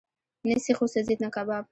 نه 0.47 0.55
سیخ 0.65 0.77
وسوځېد، 0.81 1.19
نه 1.25 1.29
کباب. 1.35 1.63